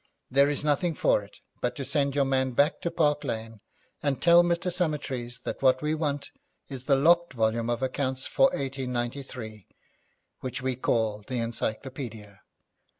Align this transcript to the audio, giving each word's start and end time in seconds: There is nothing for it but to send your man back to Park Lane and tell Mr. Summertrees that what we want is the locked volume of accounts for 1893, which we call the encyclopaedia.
There 0.31 0.49
is 0.49 0.63
nothing 0.63 0.95
for 0.95 1.21
it 1.21 1.37
but 1.61 1.75
to 1.75 1.85
send 1.85 2.15
your 2.15 2.25
man 2.25 2.53
back 2.53 2.81
to 2.81 2.89
Park 2.89 3.23
Lane 3.23 3.59
and 4.01 4.19
tell 4.19 4.41
Mr. 4.41 4.73
Summertrees 4.73 5.41
that 5.41 5.61
what 5.61 5.83
we 5.83 5.93
want 5.93 6.31
is 6.69 6.85
the 6.85 6.95
locked 6.95 7.33
volume 7.33 7.69
of 7.69 7.83
accounts 7.83 8.25
for 8.25 8.45
1893, 8.47 9.67
which 10.39 10.59
we 10.59 10.75
call 10.75 11.23
the 11.27 11.37
encyclopaedia. 11.37 12.41